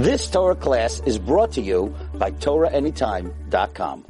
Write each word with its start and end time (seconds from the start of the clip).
This 0.00 0.30
Torah 0.30 0.54
class 0.54 1.02
is 1.04 1.18
brought 1.18 1.52
to 1.52 1.60
you 1.60 1.94
by 2.14 2.30
TorahAnytime.com. 2.30 4.06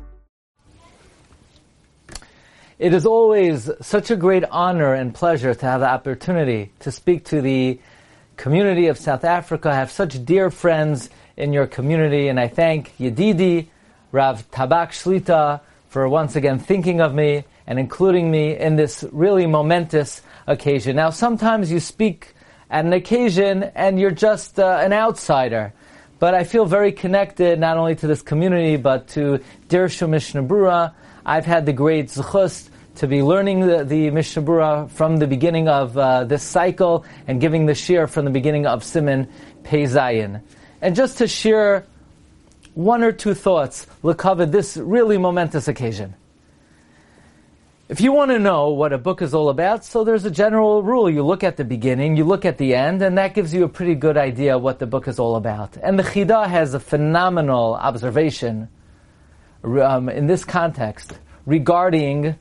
It 2.79 2.95
is 2.95 3.05
always 3.05 3.69
such 3.81 4.13
a 4.13 4.17
great 4.17 4.45
honor 4.53 4.95
and 4.95 5.13
pleasure 5.13 5.53
to 5.53 5.67
have 5.67 5.81
the 5.81 5.89
opportunity 5.89 6.71
to 6.79 6.93
speak 6.93 7.25
to 7.25 7.43
the 7.43 7.81
community 8.37 8.87
of 8.87 8.99
South 8.99 9.25
Africa. 9.25 9.71
I 9.71 9.75
have 9.75 9.91
such 9.91 10.25
dear 10.25 10.53
friends 10.53 11.11
in 11.37 11.53
your 11.53 11.67
community, 11.67 12.29
and 12.29 12.39
I 12.39 12.47
thank 12.47 12.97
Yedidi, 12.99 13.67
Rav 14.13 14.49
Tabak 14.53 14.91
Shlita, 14.93 15.61
for 15.89 16.09
once 16.09 16.37
again 16.37 16.61
thinking 16.61 17.01
of 17.01 17.13
me 17.13 17.43
and 17.67 17.81
including 17.81 18.31
me 18.31 18.57
in 18.57 18.77
this 18.77 19.05
really 19.11 19.49
momentous 19.49 20.23
occasion. 20.47 20.95
Now, 20.95 21.11
sometimes 21.11 21.73
you 21.73 21.81
speak 21.81 22.37
at 22.71 22.85
an 22.85 22.93
occasion 22.93 23.65
and 23.75 23.99
you're 23.99 24.13
just 24.13 24.61
uh, 24.61 24.79
an 24.81 24.93
outsider. 24.93 25.73
But 26.21 26.35
I 26.35 26.45
feel 26.45 26.67
very 26.67 26.93
connected 26.93 27.59
not 27.59 27.79
only 27.79 27.97
to 27.97 28.07
this 28.07 28.21
community, 28.21 28.77
but 28.77 29.09
to 29.09 29.41
Dirshu 29.69 30.07
Mishnah 30.07 30.43
Brura. 30.43 30.93
I've 31.25 31.47
had 31.47 31.65
the 31.65 31.73
great 31.73 32.09
zechus 32.09 32.69
to 32.97 33.07
be 33.07 33.23
learning 33.23 33.61
the, 33.61 33.85
the 33.85 34.11
Mishnah 34.11 34.43
Brura 34.43 34.91
from 34.91 35.17
the 35.17 35.27
beginning 35.27 35.67
of 35.67 35.97
uh, 35.97 36.25
this 36.25 36.43
cycle 36.43 37.07
and 37.27 37.41
giving 37.41 37.65
the 37.65 37.73
shiur 37.73 38.07
from 38.07 38.27
the 38.27 38.31
beginning 38.31 38.67
of 38.67 38.83
Siman 38.83 39.29
Pei 39.65 39.85
Zayin. 39.85 40.43
And 40.83 40.95
just 40.95 41.17
to 41.19 41.27
share 41.27 41.87
one 42.75 43.03
or 43.03 43.13
two 43.13 43.33
thoughts, 43.33 43.87
cover 44.19 44.45
this 44.45 44.77
really 44.77 45.17
momentous 45.17 45.69
occasion. 45.69 46.15
If 47.91 48.01
you 48.01 48.13
want 48.13 48.31
to 48.31 48.39
know 48.39 48.69
what 48.69 48.93
a 48.93 48.99
book 48.99 49.21
is 49.21 49.35
all 49.35 49.49
about, 49.49 49.85
so 49.85 50.05
there's 50.05 50.25
a 50.25 50.31
general 50.31 50.81
rule. 50.81 51.11
You 51.11 51.25
look 51.25 51.43
at 51.43 51.57
the 51.57 51.65
beginning, 51.65 52.17
you 52.17 52.23
look 52.23 52.45
at 52.45 52.57
the 52.57 52.77
end, 52.77 53.03
and 53.03 53.19
that 53.19 53.35
gives 53.35 53.53
you 53.53 53.65
a 53.65 53.69
pretty 53.69 53.97
good 53.97 54.17
idea 54.17 54.57
what 54.57 54.79
the 54.79 54.87
book 54.87 55.09
is 55.09 55.19
all 55.19 55.35
about. 55.35 55.77
And 55.77 55.99
the 55.99 56.05
Chida 56.05 56.47
has 56.47 56.73
a 56.73 56.79
phenomenal 56.79 57.75
observation 57.75 58.69
um, 59.65 60.09
in 60.09 60.29
this 60.29 60.45
context 60.45 61.19
regarding 61.47 62.37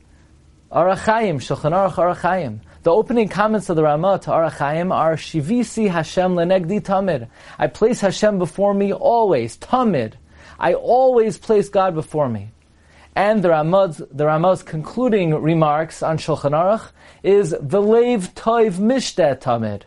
Orach 0.71 0.99
Chaim, 0.99 1.39
Shulchan 1.39 1.71
Aruch 1.71 1.95
Orach 1.95 2.17
Chaim. 2.17 2.61
The 2.83 2.91
opening 2.91 3.27
comments 3.27 3.69
of 3.69 3.75
the 3.75 3.81
Ramah 3.81 4.19
to 4.25 4.29
Orach 4.29 4.52
Chaim 4.59 4.91
are 4.91 5.15
Shivisi 5.15 5.89
Hashem 5.89 6.35
lenegdi 6.35 6.79
tamid. 6.79 7.27
I 7.57 7.65
place 7.65 8.02
Hashem 8.02 8.37
before 8.37 8.75
me 8.75 8.93
always, 8.93 9.57
tamid. 9.57 10.13
I 10.59 10.75
always 10.75 11.39
place 11.39 11.69
God 11.69 11.95
before 11.95 12.29
me. 12.29 12.52
And 13.19 13.43
the 13.43 13.49
Ramah's, 13.49 13.97
the 13.97 14.27
Ramah's 14.27 14.63
concluding 14.63 15.35
remarks 15.35 16.01
on 16.01 16.17
Shulchan 16.17 16.51
Aruch 16.51 16.91
is 17.21 17.49
the 17.49 17.81
Velev 17.81 18.29
Toiv 18.29 18.75
Mishtet 18.75 19.41
Tamid. 19.41 19.81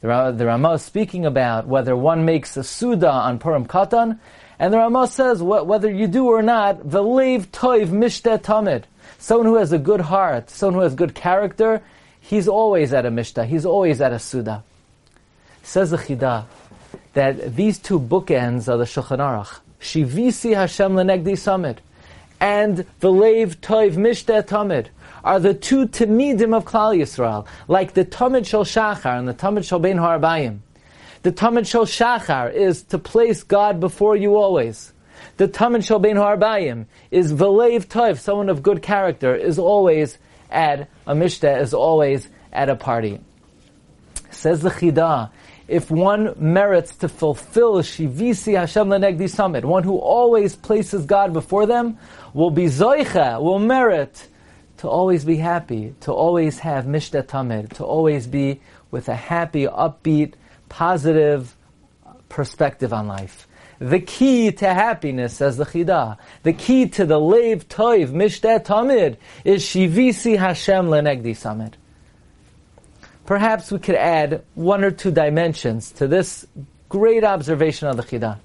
The, 0.00 0.34
the 0.34 0.46
Ramah 0.46 0.78
speaking 0.78 1.26
about 1.26 1.66
whether 1.66 1.94
one 1.94 2.24
makes 2.24 2.56
a 2.56 2.64
Suda 2.64 3.10
on 3.10 3.38
Purim 3.38 3.66
Katan, 3.66 4.18
and 4.58 4.72
the 4.72 4.78
Ramah 4.78 5.08
says 5.08 5.42
whether 5.42 5.90
you 5.90 6.06
do 6.06 6.24
or 6.24 6.40
not, 6.40 6.78
the 6.90 7.02
Velev 7.02 7.48
Toiv 7.48 7.88
Mishtet 7.88 8.38
Tamid. 8.38 8.84
Someone 9.18 9.48
who 9.48 9.56
has 9.56 9.72
a 9.72 9.78
good 9.78 10.00
heart, 10.00 10.48
someone 10.48 10.76
who 10.76 10.80
has 10.80 10.94
good 10.94 11.14
character, 11.14 11.82
he's 12.22 12.48
always 12.48 12.94
at 12.94 13.04
a 13.04 13.10
Mishta, 13.10 13.44
he's 13.44 13.66
always 13.66 14.00
at 14.00 14.14
a 14.14 14.18
Suda. 14.18 14.64
Says 15.62 15.90
the 15.90 15.98
Chida 15.98 16.46
that 17.12 17.54
these 17.54 17.78
two 17.78 18.00
bookends 18.00 18.66
of 18.66 18.78
the 18.78 18.86
Shulchan 18.86 19.18
Aruch, 19.18 19.60
Shivisi 19.78 20.54
Hashem 20.54 20.92
Lenegdi 20.92 21.32
Samid, 21.32 21.80
and 22.42 22.84
Velev 23.00 23.54
Toiv 23.58 23.92
Mishte 23.92 24.42
Tamid 24.42 24.88
are 25.22 25.38
the 25.38 25.54
two 25.54 25.86
Tamidim 25.86 26.52
of 26.52 26.64
Klal 26.64 26.98
Yisrael, 26.98 27.46
like 27.68 27.94
the 27.94 28.04
Tamid 28.04 28.44
Shel 28.44 28.64
Shachar 28.64 29.16
and 29.16 29.28
the 29.28 29.32
Tamid 29.32 29.64
Shel 29.64 29.78
Ben 29.78 29.96
Harbayim. 29.96 30.58
The 31.22 31.30
Tamid 31.30 31.68
Shel 31.68 31.86
Shachar 31.86 32.52
is 32.52 32.82
to 32.82 32.98
place 32.98 33.44
God 33.44 33.78
before 33.78 34.16
you 34.16 34.34
always. 34.34 34.92
The 35.36 35.46
Tamid 35.46 35.84
Shel 35.84 36.00
Ben 36.00 36.16
Harbayim 36.16 36.86
is 37.12 37.32
Velev 37.32 37.86
Toiv, 37.86 38.18
someone 38.18 38.48
of 38.48 38.60
good 38.60 38.82
character, 38.82 39.36
is 39.36 39.60
always 39.60 40.18
at 40.50 40.90
a 41.06 41.14
Mishte, 41.14 41.60
is 41.60 41.72
always 41.72 42.28
at 42.52 42.68
a 42.68 42.74
party. 42.74 43.20
Says 44.32 44.62
the 44.62 44.70
Chidah, 44.70 45.30
if 45.72 45.90
one 45.90 46.34
merits 46.36 46.96
to 46.96 47.08
fulfill 47.08 47.76
Shivisi 47.78 48.58
Hashem 48.58 48.88
Lenegdi 48.88 49.28
Summit, 49.28 49.64
one 49.64 49.82
who 49.82 49.96
always 49.96 50.54
places 50.54 51.06
God 51.06 51.32
before 51.32 51.64
them, 51.64 51.98
will 52.34 52.50
be 52.50 52.66
Zoicha, 52.66 53.40
will 53.40 53.58
merit 53.58 54.28
to 54.76 54.88
always 54.88 55.24
be 55.24 55.36
happy, 55.36 55.94
to 56.00 56.12
always 56.12 56.58
have 56.58 56.84
Mishta 56.84 57.22
Tamid, 57.22 57.72
to 57.76 57.84
always 57.84 58.26
be 58.26 58.60
with 58.90 59.08
a 59.08 59.14
happy, 59.14 59.66
upbeat, 59.66 60.34
positive 60.68 61.56
perspective 62.28 62.92
on 62.92 63.08
life. 63.08 63.48
The 63.78 64.00
key 64.00 64.52
to 64.52 64.74
happiness, 64.74 65.36
says 65.38 65.56
the 65.56 65.64
Chidah, 65.64 66.18
the 66.42 66.52
key 66.52 66.86
to 66.90 67.06
the 67.06 67.18
Lev 67.18 67.66
Toiv 67.68 68.10
Mishta 68.10 68.62
Tamid 68.62 69.16
is 69.44 69.64
Shivisi 69.64 70.38
Hashem 70.38 70.86
Lenegdi 70.86 71.34
Summit 71.34 71.78
perhaps 73.26 73.70
we 73.70 73.78
could 73.78 73.94
add 73.94 74.42
one 74.54 74.84
or 74.84 74.90
two 74.90 75.10
dimensions 75.10 75.92
to 75.92 76.06
this 76.06 76.46
great 76.88 77.24
observation 77.24 77.88
of 77.88 77.96
the 77.96 78.02
Chidah. 78.02 78.38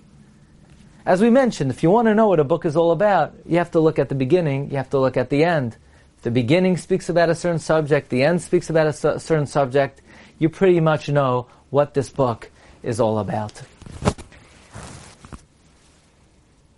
As 1.06 1.22
we 1.22 1.30
mentioned, 1.30 1.72
if 1.72 1.84
you 1.84 1.90
want 1.90 2.08
to 2.08 2.16
know 2.16 2.28
what 2.28 2.40
a 2.40 2.44
book 2.44 2.66
is 2.66 2.76
all 2.76 2.92
about, 2.92 3.34
you 3.46 3.58
have 3.58 3.72
to 3.72 3.80
look 3.80 3.98
at 3.98 4.10
the 4.10 4.16
beginning, 4.16 4.70
you 4.70 4.78
have 4.78 4.90
to 4.90 5.00
look 5.00 5.16
at 5.16 5.30
the 5.30 5.44
end. 5.44 5.78
If 6.18 6.24
the 6.24 6.32
beginning 6.32 6.78
speaks 6.78 7.08
about 7.10 7.30
a 7.30 7.36
certain 7.36 7.60
subject, 7.60 8.10
the 8.10 8.24
end 8.24 8.42
speaks 8.42 8.70
about 8.70 8.88
a 8.88 8.94
certain 8.94 9.48
subject, 9.48 10.02
you 10.40 10.50
pretty 10.50 10.80
much 10.80 11.08
know 11.08 11.48
what 11.70 11.94
this 11.94 12.10
book 12.10 12.50
is 12.84 13.00
all 13.00 13.20
about. 13.20 13.62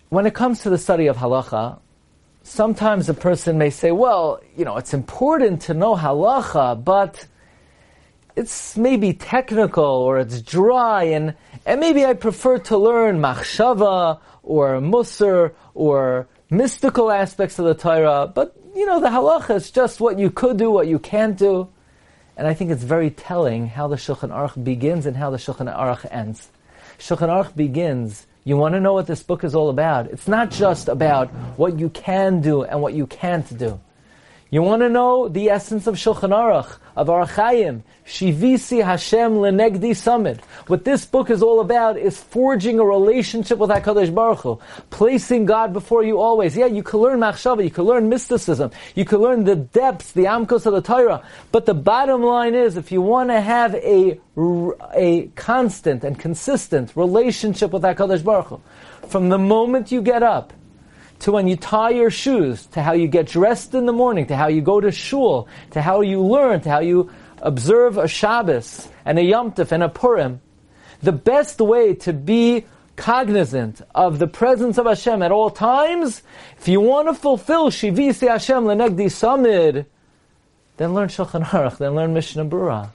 When 0.09 0.25
it 0.25 0.33
comes 0.33 0.61
to 0.61 0.69
the 0.69 0.77
study 0.77 1.07
of 1.07 1.17
halacha, 1.17 1.79
sometimes 2.43 3.09
a 3.09 3.13
person 3.13 3.57
may 3.57 3.69
say, 3.69 3.91
well, 3.91 4.41
you 4.57 4.65
know, 4.65 4.77
it's 4.77 4.93
important 4.93 5.61
to 5.63 5.73
know 5.73 5.95
halacha, 5.95 6.83
but 6.83 7.27
it's 8.35 8.77
maybe 8.77 9.13
technical 9.13 9.83
or 9.83 10.19
it's 10.19 10.41
dry 10.41 11.03
and, 11.03 11.35
and 11.65 11.79
maybe 11.79 12.05
I 12.05 12.13
prefer 12.13 12.59
to 12.59 12.77
learn 12.77 13.19
machshava 13.19 14.19
or 14.43 14.79
mussar 14.79 15.53
or 15.73 16.27
mystical 16.49 17.11
aspects 17.11 17.59
of 17.59 17.65
the 17.65 17.75
Torah, 17.75 18.31
but 18.33 18.55
you 18.75 18.85
know, 18.85 18.99
the 18.99 19.09
halacha 19.09 19.55
is 19.55 19.71
just 19.71 19.99
what 19.99 20.17
you 20.19 20.31
could 20.31 20.57
do, 20.57 20.71
what 20.71 20.87
you 20.87 20.99
can't 20.99 21.37
do. 21.37 21.67
And 22.37 22.47
I 22.47 22.53
think 22.53 22.71
it's 22.71 22.83
very 22.83 23.09
telling 23.09 23.67
how 23.67 23.87
the 23.87 23.97
Shulchan 23.97 24.29
Aruch 24.29 24.63
begins 24.63 25.05
and 25.05 25.17
how 25.17 25.29
the 25.29 25.37
Shulchan 25.37 25.73
Aruch 25.75 26.07
ends. 26.09 26.49
Shulchan 26.97 27.27
Aruch 27.27 27.55
begins, 27.55 28.25
you 28.45 28.55
want 28.55 28.75
to 28.75 28.79
know 28.79 28.93
what 28.93 29.07
this 29.07 29.21
book 29.21 29.43
is 29.43 29.53
all 29.53 29.69
about. 29.69 30.07
It's 30.07 30.27
not 30.27 30.49
just 30.49 30.87
about 30.87 31.29
what 31.57 31.77
you 31.77 31.89
can 31.89 32.41
do 32.41 32.63
and 32.63 32.81
what 32.81 32.93
you 32.93 33.07
can't 33.07 33.57
do. 33.57 33.79
You 34.51 34.63
want 34.63 34.81
to 34.81 34.89
know 34.89 35.27
the 35.27 35.51
essence 35.51 35.85
of 35.85 35.93
Shulchan 35.93 36.31
Aruch, 36.31 36.77
of 36.95 37.07
Orach 37.07 37.35
Chaim, 37.35 37.83
Shivisi 38.03 38.83
Hashem 38.83 39.33
Lenegdi 39.33 39.95
Summit. 39.95 40.43
What 40.65 40.85
this 40.85 41.05
book 41.05 41.29
is 41.29 41.43
all 41.43 41.59
about 41.59 41.99
is 41.99 42.17
forging 42.17 42.79
a 42.79 42.83
relationship 42.83 43.59
with 43.59 43.69
HaKadosh 43.69 44.11
Baruch 44.11 44.39
Hu, 44.39 44.59
placing 44.89 45.45
God 45.45 45.71
before 45.71 46.03
you 46.03 46.19
always. 46.19 46.57
Yeah, 46.57 46.65
you 46.65 46.81
can 46.81 46.99
learn 46.99 47.19
Machshava, 47.19 47.63
you 47.63 47.69
can 47.69 47.83
learn 47.83 48.09
mysticism, 48.09 48.71
you 48.95 49.05
can 49.05 49.19
learn 49.19 49.43
the 49.43 49.55
depths, 49.55 50.13
the 50.13 50.23
Amkos 50.23 50.65
of 50.65 50.73
the 50.73 50.81
Torah, 50.81 51.23
but 51.51 51.67
the 51.67 51.75
bottom 51.75 52.23
line 52.23 52.55
is, 52.55 52.75
if 52.75 52.91
you 52.91 53.03
want 53.03 53.29
to 53.29 53.39
have 53.41 53.75
a, 53.75 54.19
a 54.95 55.27
constant 55.35 56.03
and 56.03 56.17
consistent 56.17 56.95
relationship 56.95 57.71
with 57.71 57.83
HaKadosh 57.83 58.23
Baruch 58.23 58.47
Hu, 58.47 58.61
from 59.09 59.29
the 59.29 59.37
moment 59.37 59.91
you 59.91 60.01
get 60.01 60.23
up, 60.23 60.53
to 61.19 61.31
when 61.31 61.47
you 61.47 61.55
tie 61.55 61.89
your 61.89 62.09
shoes, 62.09 62.65
to 62.67 62.81
how 62.81 62.93
you 62.93 63.07
get 63.07 63.27
dressed 63.27 63.73
in 63.73 63.85
the 63.85 63.93
morning, 63.93 64.25
to 64.27 64.35
how 64.35 64.47
you 64.47 64.61
go 64.61 64.79
to 64.79 64.91
shul, 64.91 65.47
to 65.71 65.81
how 65.81 66.01
you 66.01 66.21
learn, 66.21 66.61
to 66.61 66.69
how 66.69 66.79
you 66.79 67.11
observe 67.41 67.97
a 67.97 68.07
Shabbos 68.07 68.87
and 69.05 69.19
a 69.19 69.23
Yom 69.23 69.51
Tov 69.51 69.71
and 69.71 69.83
a 69.83 69.89
Purim. 69.89 70.41
The 71.01 71.11
best 71.11 71.59
way 71.59 71.93
to 71.95 72.13
be 72.13 72.65
cognizant 72.95 73.81
of 73.95 74.19
the 74.19 74.27
presence 74.27 74.77
of 74.77 74.85
Hashem 74.85 75.21
at 75.21 75.31
all 75.31 75.49
times, 75.49 76.21
if 76.57 76.67
you 76.67 76.81
want 76.81 77.07
to 77.07 77.13
fulfill 77.13 77.69
Shivisi 77.69 78.27
Hashem 78.27 78.65
Lenegdi 78.65 79.05
Samid, 79.05 79.85
then 80.77 80.93
learn 80.93 81.07
Shulchan 81.07 81.45
Aruch, 81.45 81.77
then 81.77 81.95
learn 81.95 82.13
Mishnah 82.13 82.45
Brura. 82.45 82.91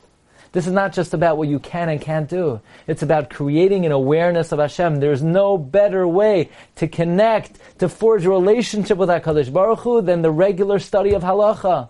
This 0.55 0.69
is 0.69 0.73
not 0.73 0.93
just 0.93 1.15
about 1.15 1.37
what 1.37 1.49
you 1.49 1.59
can 1.59 1.89
and 1.89 2.01
can't 2.01 2.29
do. 2.29 2.61
It's 2.87 3.03
about 3.03 3.29
creating 3.29 3.87
an 3.87 3.91
awareness 3.91 4.53
of 4.53 4.61
Hashem. 4.61 5.01
There's 5.01 5.21
no 5.21 5.59
better 5.59 6.06
way 6.06 6.49
to 6.77 6.87
connect, 6.87 7.59
to 7.81 7.89
forge 7.89 8.25
a 8.25 8.31
relationship 8.31 8.97
with 8.97 9.09
HaKadosh 9.09 9.53
Baruch 9.53 9.81
Hu 9.81 10.01
than 10.01 10.23
the 10.23 10.31
regular 10.31 10.79
study 10.79 11.12
of 11.12 11.25
halacha. 11.25 11.89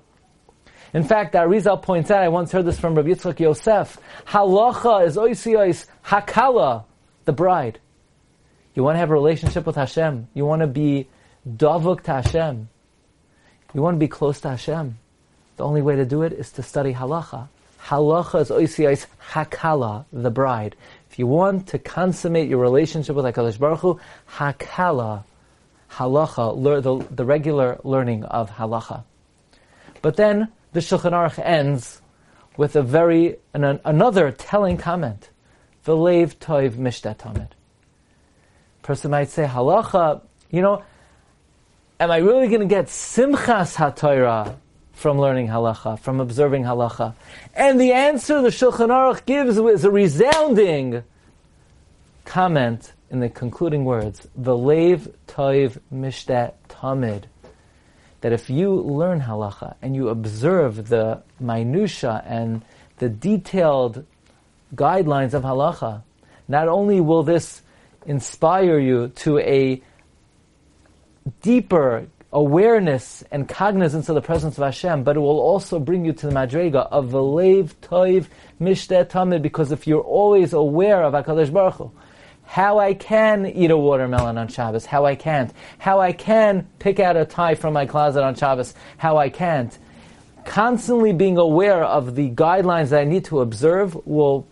In 0.95 1.05
fact, 1.05 1.35
Arizal 1.35 1.83
points 1.83 2.11
out, 2.11 2.23
I 2.23 2.29
once 2.29 2.53
heard 2.53 2.65
this 2.65 2.81
from 2.81 2.95
Rabbi 2.95 3.11
Yitzchak 3.11 3.39
Yosef, 3.39 3.99
halacha 4.29 5.07
is 5.09 5.17
oisiyos 5.19 5.85
hakala, 6.07 6.85
the 7.27 7.33
bride. 7.35 7.81
You 8.75 8.83
want 8.83 8.95
to 8.95 9.01
have 9.01 9.11
a 9.11 9.15
relationship 9.15 9.67
with 9.67 9.77
Hashem. 9.77 10.29
You 10.33 10.47
want 10.47 10.61
to 10.61 10.67
be 10.67 11.07
davuk 11.47 12.05
to 12.05 12.13
Hashem. 12.13 12.71
You 13.75 13.83
want 13.83 13.97
to 13.97 14.01
be 14.01 14.09
close 14.09 14.41
to 14.41 14.49
Hashem. 14.49 14.97
The 15.59 15.65
only 15.65 15.83
way 15.83 15.97
to 15.97 16.07
do 16.07 16.23
it 16.23 16.33
is 16.33 16.51
to 16.53 16.63
study 16.63 16.95
halacha. 16.95 17.49
Halacha 17.87 18.41
is 18.41 18.49
oisiyos 18.49 19.07
hakala, 19.33 20.07
the 20.11 20.31
bride. 20.31 20.75
If 21.11 21.19
you 21.19 21.27
want 21.27 21.69
to 21.69 21.79
consummate 21.79 22.49
your 22.49 22.61
relationship 22.61 23.15
with 23.15 23.27
HaKadosh 23.27 23.59
Baruch 23.59 23.81
Hu, 23.81 24.01
hakala, 24.37 25.25
halacha, 25.93 26.83
the, 26.83 27.15
the 27.15 27.25
regular 27.25 27.79
learning 27.85 28.25
of 28.25 28.51
halacha. 28.51 29.05
But 30.01 30.17
then 30.17 30.49
the 30.73 30.81
Shulchan 30.81 31.13
Aruch 31.13 31.39
ends 31.39 32.01
with 32.57 32.75
a 32.75 32.83
very 32.83 33.37
an, 33.53 33.81
another 33.85 34.31
telling 34.31 34.79
comment. 34.79 35.29
V'lev 35.87 36.37
toiv 36.37 36.73
mishtat 36.73 37.19
tamid. 37.19 37.49
Person 38.83 39.11
might 39.11 39.29
say 39.29 39.45
halacha. 39.45 40.23
You 40.51 40.63
know, 40.63 40.83
am 42.01 42.11
I 42.11 42.17
really 42.19 42.49
going 42.49 42.61
to 42.61 42.67
get 42.67 42.87
simchas 42.87 43.77
haTorah 43.77 44.57
from 44.95 45.19
learning 45.19 45.49
halacha, 45.49 45.99
from 45.99 46.21
observing 46.21 46.65
halacha? 46.65 47.15
And 47.55 47.81
the 47.81 47.93
answer 47.93 48.41
the 48.41 48.49
Shulchan 48.49 48.89
Aruch 48.89 49.27
gives 49.27 49.59
is 49.59 49.85
a 49.85 49.91
resounding 49.91 51.03
comment 52.25 52.93
in 53.11 53.21
the 53.21 53.29
concluding 53.29 53.85
words, 53.85 54.27
V'lev 54.41 55.13
toiv 55.29 55.79
mishtat 55.93 56.55
tamid 56.69 57.25
that 58.23 58.33
if 58.33 58.49
you 58.49 58.73
learn 58.73 59.21
halacha 59.21 59.75
and 59.83 59.95
you 59.95 60.09
observe 60.09 60.89
the 60.89 61.23
minutia 61.39 62.23
and 62.27 62.63
the 62.97 63.09
detailed 63.09 64.05
guidelines 64.75 65.35
of 65.35 65.43
halacha, 65.43 66.03
not 66.49 66.67
only 66.69 67.01
will 67.01 67.23
this 67.23 67.61
inspire 68.07 68.79
you 68.79 69.09
to 69.09 69.39
a 69.39 69.83
deeper 71.43 72.07
awareness 72.35 73.23
and 73.31 73.49
cognizance 73.49 74.09
of 74.09 74.17
the 74.17 74.21
presence 74.21 74.59
of 74.59 74.65
Hashem, 74.65 75.05
but 75.05 75.17
it 75.17 75.21
will 75.21 75.39
also 75.39 75.79
bring 75.79 76.05
you 76.05 76.13
to 76.13 76.27
the 76.27 76.33
madrega 76.33 76.89
of 76.91 77.11
velev 77.11 77.75
toiv 77.81 78.27
mishtet 78.61 79.07
tamid, 79.07 79.41
because 79.41 79.71
if 79.71 79.87
you're 79.87 80.03
always 80.03 80.53
aware 80.53 81.05
of 81.05 81.15
Hakadosh 81.15 81.53
Baruch 81.53 81.75
Hu, 81.75 81.93
how 82.43 82.81
I 82.81 82.93
can 82.93 83.47
eat 83.47 83.71
a 83.71 83.77
watermelon 83.77 84.37
on 84.37 84.49
Shabbos, 84.49 84.85
how 84.85 85.07
I 85.07 85.15
can't, 85.15 85.53
how 85.79 86.01
I 86.01 86.13
can 86.13 86.67
pick 86.81 86.99
out 86.99 87.17
a 87.17 87.25
tie 87.25 87.55
from 87.55 87.73
my 87.73 87.87
closet 87.87 88.23
on 88.23 88.35
Shabbos, 88.35 88.75
how 88.99 89.17
I 89.17 89.31
can't. 89.31 89.79
Constantly 90.45 91.13
being 91.13 91.39
aware 91.39 91.85
of 91.85 92.17
the 92.17 92.31
guidelines 92.31 92.89
that 92.89 93.01
I 93.01 93.05
need 93.05 93.25
to 93.27 93.41
observe 93.41 93.95
will 94.07 94.47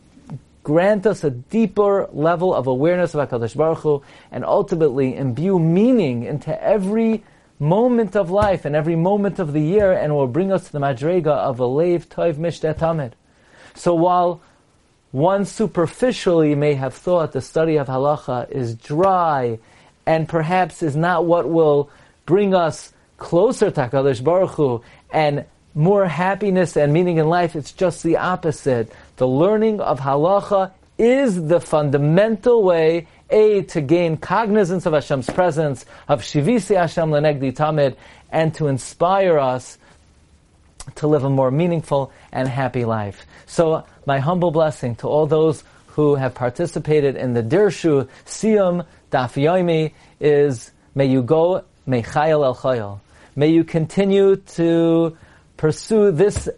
grant 0.63 1.05
us 1.05 1.25
a 1.25 1.31
deeper 1.31 2.09
level 2.13 2.55
of 2.55 2.69
awareness 2.69 3.13
of 3.15 3.29
HaKadosh 3.29 3.57
Baruch 3.57 3.79
Hu, 3.79 4.03
and 4.31 4.45
ultimately 4.45 5.17
imbue 5.17 5.59
meaning 5.59 6.23
into 6.23 6.63
every 6.63 7.25
moment 7.63 8.17
of 8.17 8.31
life 8.31 8.65
and 8.65 8.75
every 8.75 8.97
moment 8.97 9.39
of 9.39 9.53
the 9.53 9.61
year, 9.61 9.93
and 9.93 10.15
will 10.15 10.27
bring 10.27 10.53
us 10.53 10.67
to 10.67 10.73
the 10.73 10.81
madrega 10.81 11.29
of 11.29 11.61
a 11.61 11.65
leiv 11.65 12.07
toiv 12.07 12.35
mishtet 12.35 12.79
tamid. 12.79 13.13
So 13.75 13.95
while 13.95 14.41
one 15.13 15.45
superficially 15.45 16.55
may 16.55 16.75
have 16.75 16.93
thought 16.93 17.33
the 17.33 17.41
study 17.41 17.77
of 17.77 17.87
halacha 17.87 18.51
is 18.51 18.75
dry 18.75 19.59
and 20.05 20.29
perhaps 20.29 20.83
is 20.83 20.97
not 20.97 21.25
what 21.25 21.49
will 21.49 21.89
bring 22.27 22.55
us 22.55 22.93
closer 23.19 23.71
to 23.71 23.81
HaKadosh 23.89 24.25
Baruch 24.25 24.51
Hu 24.53 24.83
and 25.11 25.45
more 25.75 26.07
happiness 26.07 26.77
and 26.77 26.93
meaning 26.93 27.19
in 27.19 27.29
life. 27.29 27.55
It's 27.55 27.73
just 27.73 28.03
the 28.03 28.17
opposite. 28.17 28.93
The 29.17 29.29
learning 29.29 29.81
of 29.81 30.01
halacha 30.01 30.73
is 30.99 31.47
the 31.47 31.61
fundamental 31.61 32.63
way, 32.63 33.07
A, 33.33 33.63
to 33.63 33.81
gain 33.81 34.17
cognizance 34.17 34.87
of 34.87 34.93
Hashem's 34.93 35.29
presence, 35.29 35.85
of 36.07 36.23
Shivisi 36.23 36.77
Hashem 36.77 37.11
Lenegdi 37.11 37.53
Tamid, 37.53 37.97
and 38.31 38.55
to 38.55 38.69
inspire 38.69 39.39
us 39.39 39.79
to 40.97 41.07
live 41.07 41.25
a 41.25 41.31
more 41.31 41.51
meaningful 41.51 42.13
and 42.33 42.49
happy 42.49 42.85
life. 42.85 43.25
So, 43.47 43.85
my 44.07 44.19
humble 44.19 44.51
blessing 44.51 44.97
to 44.97 45.09
all 45.09 45.27
those 45.27 45.65
who 45.89 46.15
have 46.15 46.35
participated 46.35 47.17
in 47.17 47.35
the 47.35 47.43
Dirshu 47.43 48.09
Siyum 48.27 48.87
Daf 49.11 49.35
Yomi 49.35 49.93
is 50.21 50.71
may 50.95 51.07
you 51.07 51.23
go 51.23 51.65
Mechayel 51.87 52.45
El 52.45 52.55
Chayel. 52.55 53.01
May 53.37 53.49
you 53.49 53.65
continue 53.65 54.37
to 54.37 55.17
pursue 55.57 56.11
this 56.11 56.49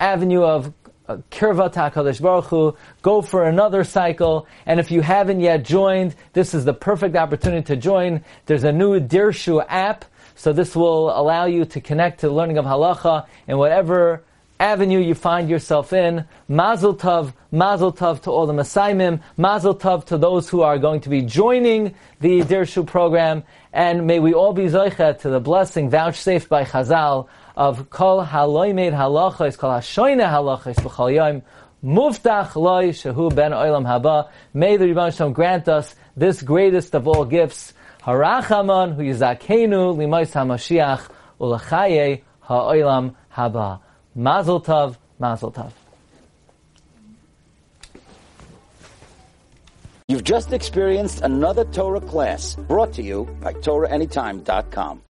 avenue 0.00 0.42
of 0.42 0.72
Kirvat 1.08 1.74
HaKadosh 1.74 2.20
Baruch 2.20 2.46
Hu, 2.46 2.76
go 3.02 3.20
for 3.20 3.44
another 3.44 3.84
cycle, 3.84 4.46
and 4.64 4.80
if 4.80 4.90
you 4.90 5.02
haven't 5.02 5.40
yet 5.40 5.62
joined, 5.62 6.14
this 6.32 6.54
is 6.54 6.64
the 6.64 6.72
perfect 6.72 7.14
opportunity 7.14 7.64
to 7.66 7.76
join. 7.76 8.24
There's 8.46 8.64
a 8.64 8.72
new 8.72 8.98
Dirshu 9.00 9.64
app 9.68 10.06
so 10.34 10.52
this 10.52 10.74
will 10.74 11.10
allow 11.16 11.44
you 11.46 11.64
to 11.64 11.80
connect 11.80 12.20
to 12.20 12.28
the 12.28 12.34
learning 12.34 12.58
of 12.58 12.64
halacha 12.64 13.26
in 13.46 13.56
whatever 13.56 14.24
avenue 14.64 14.98
you 14.98 15.14
find 15.14 15.50
yourself 15.50 15.92
in. 15.92 16.24
Mazel 16.48 16.96
tov, 16.96 17.34
mazel 17.52 17.92
tov 17.92 18.22
to 18.22 18.30
all 18.30 18.46
the 18.46 18.54
Masaimim, 18.54 19.20
mazel 19.36 19.74
tov 19.74 20.06
to 20.06 20.16
those 20.16 20.48
who 20.48 20.62
are 20.62 20.78
going 20.78 21.02
to 21.02 21.10
be 21.10 21.20
joining 21.20 21.94
the 22.20 22.40
Dirshu 22.40 22.86
program, 22.86 23.44
and 23.74 24.06
may 24.06 24.20
we 24.20 24.32
all 24.32 24.54
be 24.54 24.64
zoicha 24.64 25.18
to 25.20 25.28
the 25.28 25.38
blessing 25.38 25.90
vouchsafed 25.90 26.48
by 26.48 26.64
Chazal 26.64 27.28
of 27.54 27.90
kol 27.90 28.24
haloimed 28.24 28.94
halachos, 28.94 29.58
kol 29.58 29.70
hashoine 29.70 30.26
halachos 30.34 30.76
b'chol 30.76 31.14
yom, 31.14 31.42
muftach 31.84 32.56
loy 32.56 32.88
shehu 32.88 33.34
ben 33.34 33.52
olam 33.52 33.84
haba. 33.84 34.30
May 34.54 34.78
the 34.78 34.86
Rebbe 34.86 35.30
grant 35.34 35.68
us 35.68 35.94
this 36.16 36.40
greatest 36.40 36.94
of 36.94 37.06
all 37.06 37.26
gifts, 37.26 37.74
Harachaman 38.02 38.94
hu 38.96 39.02
yizakenu 39.02 39.94
limais 39.94 40.32
hamashiach 40.32 41.10
ulachaye 41.38 42.22
ha'olam 42.40 43.14
haba. 43.36 43.80
Mazel 44.14 44.60
tov, 44.60 44.96
mazel 45.18 45.50
tov. 45.50 45.72
You've 50.08 50.22
just 50.22 50.52
experienced 50.52 51.22
another 51.22 51.64
Torah 51.64 52.00
class 52.00 52.54
brought 52.54 52.92
to 52.92 53.02
you 53.02 53.24
by 53.40 53.54
TorahAnytime.com. 53.54 55.02